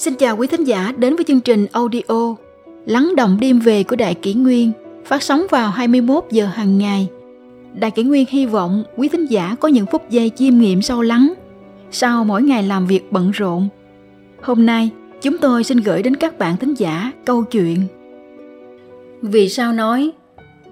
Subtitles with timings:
[0.00, 2.34] Xin chào quý thính giả đến với chương trình audio
[2.86, 4.72] Lắng động đêm về của Đại Kỷ Nguyên
[5.04, 7.08] phát sóng vào 21 giờ hàng ngày.
[7.74, 11.02] Đại Kỷ Nguyên hy vọng quý thính giả có những phút giây chiêm nghiệm sâu
[11.02, 11.34] lắng
[11.90, 13.68] sau mỗi ngày làm việc bận rộn.
[14.42, 14.90] Hôm nay,
[15.22, 17.78] chúng tôi xin gửi đến các bạn thính giả câu chuyện
[19.22, 20.10] Vì sao nói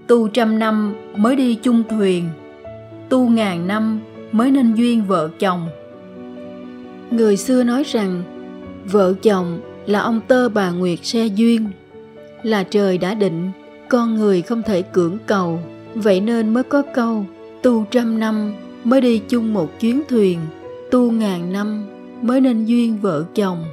[0.07, 2.25] tu trăm năm mới đi chung thuyền,
[3.09, 4.01] tu ngàn năm
[4.33, 5.69] mới nên duyên vợ chồng.
[7.11, 8.23] Người xưa nói rằng
[8.91, 11.71] vợ chồng là ông tơ bà nguyệt xe duyên.
[12.43, 13.51] Là trời đã định,
[13.89, 15.61] con người không thể cưỡng cầu.
[15.95, 17.25] Vậy nên mới có câu,
[17.63, 20.39] tu trăm năm mới đi chung một chuyến thuyền,
[20.91, 21.87] tu ngàn năm
[22.23, 23.65] mới nên duyên vợ chồng.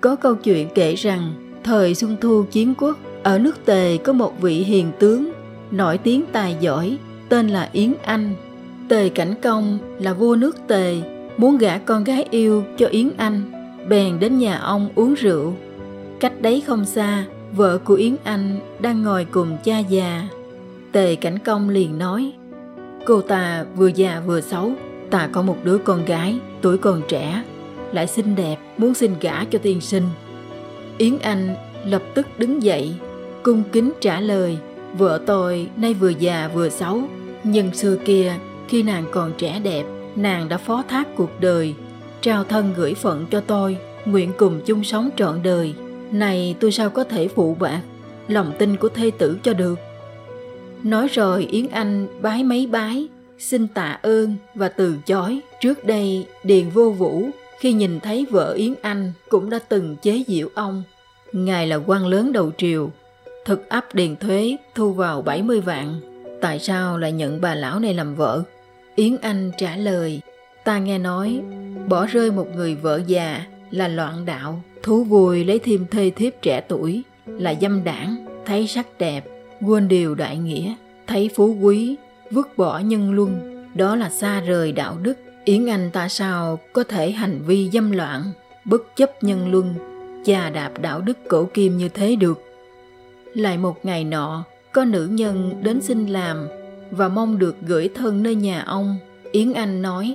[0.00, 1.32] Có câu chuyện kể rằng,
[1.64, 5.32] thời xuân thu chiến quốc, ở nước tề có một vị hiền tướng,
[5.70, 6.96] nổi tiếng tài giỏi,
[7.28, 8.34] tên là yến anh.
[8.88, 10.96] Tề cảnh công là vua nước tề,
[11.36, 13.53] muốn gả con gái yêu cho yến anh
[13.88, 15.52] bèn đến nhà ông uống rượu.
[16.20, 20.28] Cách đấy không xa, vợ của yến anh đang ngồi cùng cha già.
[20.92, 22.32] Tề cảnh công liền nói,
[23.04, 24.72] cô ta vừa già vừa xấu,
[25.10, 27.42] ta có một đứa con gái, tuổi còn trẻ,
[27.92, 30.04] lại xinh đẹp, muốn xin gả cho tiên sinh.
[30.98, 31.54] Yến anh
[31.86, 32.94] lập tức đứng dậy,
[33.42, 34.58] cung kính trả lời,
[34.98, 37.02] vợ tôi nay vừa già vừa xấu,
[37.44, 38.32] nhưng xưa kia
[38.68, 39.84] khi nàng còn trẻ đẹp,
[40.16, 41.74] nàng đã phó thác cuộc đời
[42.24, 45.74] trao thân gửi phận cho tôi, nguyện cùng chung sống trọn đời.
[46.10, 47.80] Này, tôi sao có thể phụ bạc?
[48.28, 49.78] Lòng tin của thê tử cho được.
[50.82, 53.08] Nói rồi, yến anh bái mấy bái,
[53.38, 55.40] xin tạ ơn và từ chối.
[55.60, 60.24] Trước đây, điền vô vũ, khi nhìn thấy vợ yến anh, cũng đã từng chế
[60.26, 60.82] giễu ông.
[61.32, 62.90] Ngài là quan lớn đầu triều,
[63.44, 66.00] thực áp điền thuế thu vào 70 vạn.
[66.40, 68.42] Tại sao lại nhận bà lão này làm vợ?
[68.94, 70.20] Yến anh trả lời
[70.64, 71.42] ta nghe nói,
[71.88, 76.32] bỏ rơi một người vợ già là loạn đạo, thú vui lấy thêm thê thiếp
[76.42, 79.24] trẻ tuổi, là dâm đảng, thấy sắc đẹp,
[79.60, 80.74] quên điều đại nghĩa,
[81.06, 81.96] thấy phú quý,
[82.30, 83.50] vứt bỏ nhân luân.
[83.74, 85.18] Đó là xa rời đạo đức.
[85.44, 88.22] Yến anh ta sao có thể hành vi dâm loạn,
[88.64, 89.74] bất chấp nhân luân,
[90.24, 92.42] chà đạp đạo đức cổ kim như thế được?
[93.34, 96.48] Lại một ngày nọ, có nữ nhân đến xin làm
[96.90, 98.96] và mong được gửi thân nơi nhà ông.
[99.32, 100.14] Yến anh nói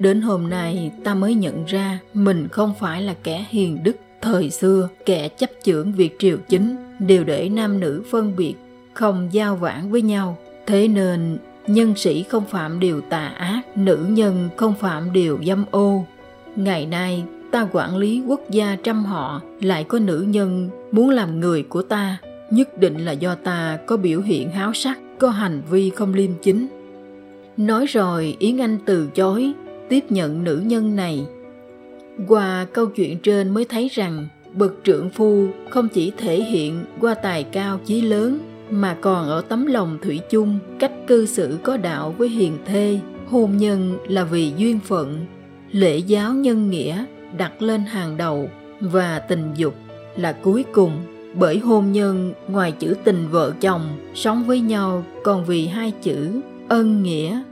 [0.00, 3.96] Đến hôm nay ta mới nhận ra mình không phải là kẻ hiền đức.
[4.22, 8.54] Thời xưa, kẻ chấp chưởng việc triều chính đều để nam nữ phân biệt,
[8.94, 10.38] không giao vãng với nhau.
[10.66, 15.64] Thế nên, nhân sĩ không phạm điều tà ác, nữ nhân không phạm điều dâm
[15.70, 16.04] ô.
[16.56, 21.40] Ngày nay, ta quản lý quốc gia trăm họ, lại có nữ nhân muốn làm
[21.40, 22.18] người của ta,
[22.50, 26.30] nhất định là do ta có biểu hiện háo sắc, có hành vi không liêm
[26.42, 26.66] chính.
[27.56, 29.52] Nói rồi Yến Anh từ chối,
[29.90, 31.26] tiếp nhận nữ nhân này.
[32.28, 37.14] Qua câu chuyện trên mới thấy rằng, bậc trượng phu không chỉ thể hiện qua
[37.14, 38.38] tài cao chí lớn,
[38.70, 42.98] mà còn ở tấm lòng thủy chung, cách cư xử có đạo với hiền thê,
[43.26, 45.26] hôn nhân là vì duyên phận,
[45.72, 47.04] lễ giáo nhân nghĩa
[47.36, 48.50] đặt lên hàng đầu
[48.80, 49.74] và tình dục
[50.16, 50.92] là cuối cùng.
[51.34, 53.82] Bởi hôn nhân, ngoài chữ tình vợ chồng
[54.14, 57.42] sống với nhau còn vì hai chữ ân nghĩa,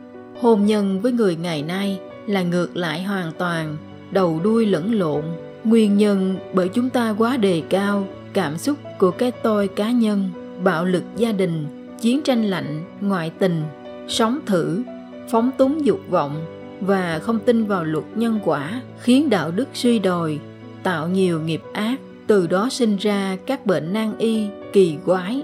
[0.41, 1.99] hôn nhân với người ngày nay
[2.29, 3.77] là ngược lại hoàn toàn,
[4.11, 5.23] đầu đuôi lẫn lộn.
[5.65, 10.31] Nguyên nhân bởi chúng ta quá đề cao cảm xúc của cái tôi cá nhân,
[10.65, 11.67] bạo lực gia đình,
[12.01, 13.63] chiến tranh lạnh, ngoại tình
[14.09, 14.83] sống thử,
[15.31, 16.45] phóng túng dục vọng
[16.81, 20.41] và không tin vào luật nhân quả khiến đạo đức suy đồi,
[20.83, 22.01] tạo nhiều nghiệp ác.
[22.27, 25.43] Từ đó sinh ra các bệnh nan y kỳ quái.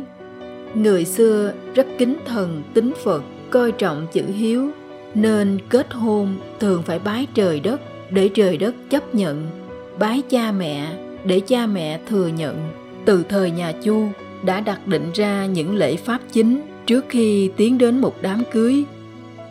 [0.74, 4.70] Người xưa rất kính thần tín phật, coi trọng chữ hiếu
[5.14, 7.80] nên kết hôn thường phải bái trời đất
[8.10, 9.46] để trời đất chấp nhận,
[9.98, 10.92] bái cha mẹ
[11.24, 12.68] để cha mẹ thừa nhận.
[13.04, 14.08] Từ thời nhà chu
[14.42, 18.84] đã đặt định ra những lễ pháp chính trước khi tiến đến một đám cưới.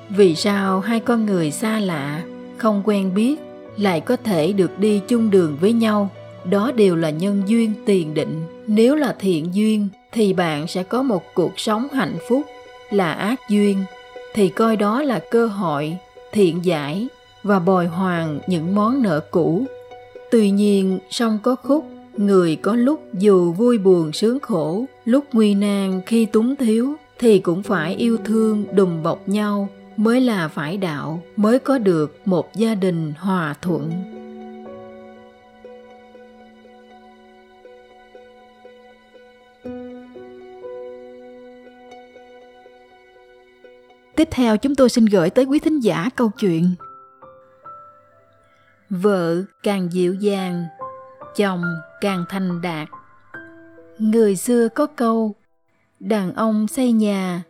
[0.09, 2.23] Vì sao hai con người xa lạ,
[2.57, 3.35] không quen biết,
[3.77, 6.09] lại có thể được đi chung đường với nhau,
[6.49, 8.41] đó đều là nhân duyên tiền định.
[8.67, 12.41] Nếu là thiện duyên, thì bạn sẽ có một cuộc sống hạnh phúc,
[12.91, 13.77] là ác duyên
[14.33, 15.97] thì coi đó là cơ hội,
[16.31, 17.07] thiện giải
[17.43, 19.65] và bồi hoàn những món nợ cũ.
[20.31, 21.85] Tuy nhiên, song có khúc,
[22.17, 27.39] người có lúc dù vui buồn sướng khổ, lúc nguy nan khi túng thiếu thì
[27.39, 32.55] cũng phải yêu thương, đùm bọc nhau mới là phải đạo, mới có được một
[32.55, 33.91] gia đình hòa thuận.
[44.15, 46.75] Tiếp theo chúng tôi xin gửi tới quý thính giả câu chuyện.
[48.89, 50.65] Vợ càng dịu dàng,
[51.35, 51.63] chồng
[52.01, 52.87] càng thành đạt.
[53.99, 55.35] Người xưa có câu,
[55.99, 57.43] đàn ông xây nhà,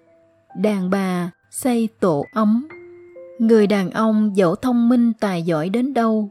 [0.57, 2.67] đàn bà xây tổ ấm.
[3.39, 6.29] Người đàn ông dẫu thông minh tài giỏi đến đâu,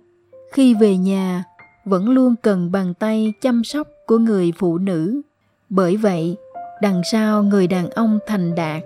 [0.52, 1.44] khi về nhà
[1.84, 5.20] vẫn luôn cần bàn tay chăm sóc của người phụ nữ.
[5.68, 6.36] Bởi vậy,
[6.82, 8.82] đằng sau người đàn ông thành đạt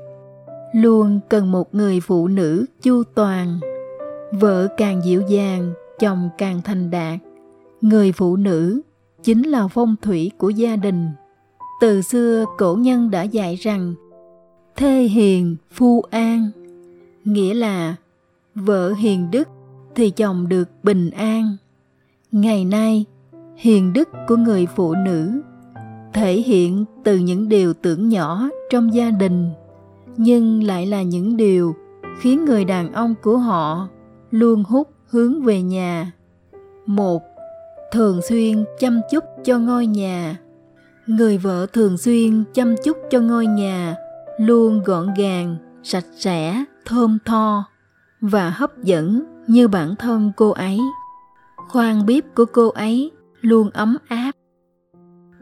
[0.76, 3.61] luôn cần một người phụ nữ chu toàn.
[4.32, 7.19] Vợ càng dịu dàng, chồng càng thành đạt.
[7.81, 8.81] Người phụ nữ
[9.23, 11.08] chính là phong thủy của gia đình.
[11.81, 13.94] Từ xưa, cổ nhân đã dạy rằng,
[14.76, 16.50] thê hiền, phu an.
[17.25, 17.96] Nghĩa là,
[18.55, 19.49] vợ hiền đức
[19.94, 21.56] thì chồng được bình an.
[22.32, 23.05] Ngày nay,
[23.56, 25.40] hiền đức của người phụ nữ
[26.12, 29.50] thể hiện từ những điều tưởng nhỏ trong gia đình
[30.17, 31.77] nhưng lại là những điều
[32.21, 33.89] khiến người đàn ông của họ
[34.31, 36.13] luôn hút hướng về nhà.
[36.87, 37.23] Một,
[37.93, 40.37] thường xuyên chăm chút cho ngôi nhà.
[41.07, 43.97] Người vợ thường xuyên chăm chút cho ngôi nhà,
[44.39, 47.65] luôn gọn gàng, sạch sẽ, thơm tho
[48.21, 50.81] và hấp dẫn như bản thân cô ấy.
[51.69, 53.11] Khoang bếp của cô ấy
[53.41, 54.33] luôn ấm áp,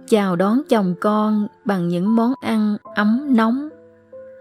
[0.09, 3.69] chào đón chồng con bằng những món ăn ấm nóng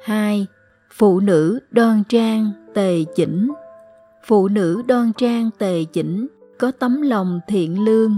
[0.04, 0.48] hai,
[0.94, 3.52] phụ nữ đoan trang, tề chỉnh.
[4.26, 6.28] Phụ nữ đoan trang, tề chỉnh,
[6.60, 8.18] có tấm lòng thiện lương,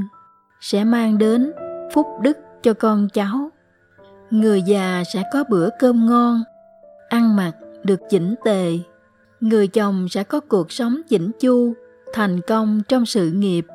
[0.62, 1.52] sẽ mang đến
[1.94, 3.50] phúc đức cho con cháu.
[4.32, 6.44] Người già sẽ có bữa cơm ngon,
[7.10, 7.52] ăn mặc
[7.84, 8.80] được chỉnh tề.
[9.40, 11.74] Người chồng sẽ có cuộc sống chỉnh chu,
[12.14, 13.66] thành công trong sự nghiệp.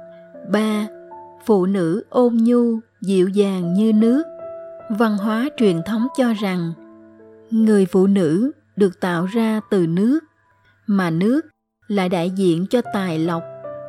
[0.53, 0.87] Ba,
[1.47, 4.23] phụ nữ ôn nhu, dịu dàng như nước.
[4.99, 6.73] Văn hóa truyền thống cho rằng
[7.50, 10.20] người phụ nữ được tạo ra từ nước,
[10.87, 11.41] mà nước
[11.88, 13.43] lại đại diện cho tài lộc.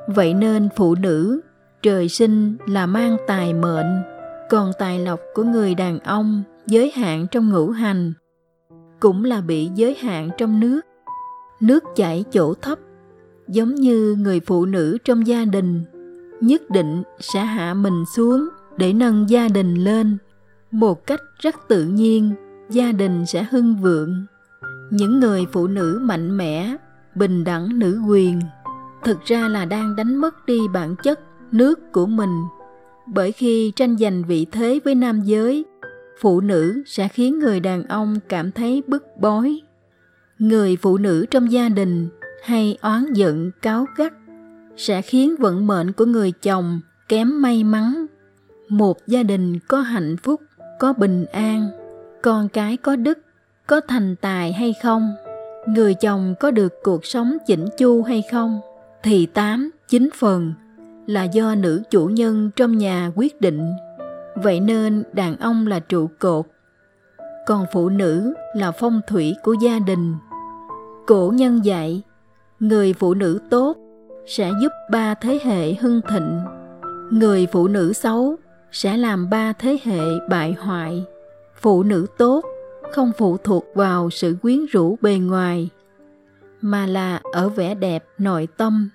[0.08, 1.42] Vậy nên phụ nữ,
[1.82, 4.02] trời sinh là mang tài mệnh,
[4.50, 8.14] còn tài lộc của người đàn ông giới hạn trong ngũ hành,
[9.00, 10.82] cũng là bị giới hạn trong nước.
[11.60, 12.80] Nước chảy chỗ thấp,
[13.48, 15.84] giống như người phụ nữ trong gia đình,
[16.42, 20.18] nhất định sẽ hạ mình xuống để nâng gia đình lên
[20.72, 22.34] một cách rất tự nhiên
[22.72, 24.26] gia đình sẽ hưng vượng.
[24.90, 26.76] Những người phụ nữ mạnh mẽ,
[27.16, 28.42] bình đẳng nữ quyền,
[29.04, 31.20] thực ra là đang đánh mất đi bản chất
[31.52, 32.44] nước của mình.
[33.08, 35.66] Bởi khi tranh giành vị thế với nam giới,
[36.22, 39.62] phụ nữ sẽ khiến người đàn ông cảm thấy bức bối.
[40.40, 42.10] Người phụ nữ trong gia đình
[42.44, 44.14] hay oán giận cáo gắt
[44.78, 48.06] sẽ khiến vận mệnh của người chồng kém may mắn.
[48.70, 50.42] Một gia đình có hạnh phúc,
[50.80, 51.81] có bình an
[52.22, 53.20] con cái có đức,
[53.68, 55.16] có thành tài hay không?
[55.68, 58.60] Người chồng có được cuộc sống chỉnh chu hay không?
[59.04, 60.54] Thì tám, chín phần
[61.08, 63.74] là do nữ chủ nhân trong nhà quyết định.
[64.36, 66.46] Vậy nên đàn ông là trụ cột.
[67.46, 70.16] Còn phụ nữ là phong thủy của gia đình.
[71.08, 72.02] Cổ nhân dạy,
[72.60, 73.78] người phụ nữ tốt
[74.26, 76.42] sẽ giúp ba thế hệ hưng thịnh.
[77.12, 78.36] Người phụ nữ xấu
[78.72, 81.06] sẽ làm ba thế hệ bại hoại
[81.56, 82.46] phụ nữ tốt
[82.92, 85.70] không phụ thuộc vào sự quyến rũ bề ngoài,
[86.62, 88.90] mà là ở vẻ đẹp nội tâm.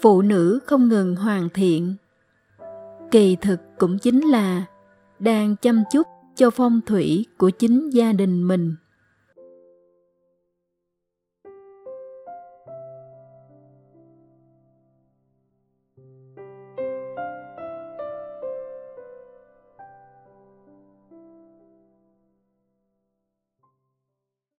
[0.00, 1.94] Phụ nữ không ngừng hoàn thiện.
[3.10, 4.64] Kỳ thực cũng chính là
[5.18, 6.06] đang chăm chút
[6.36, 8.74] cho phong thủy của chính gia đình mình.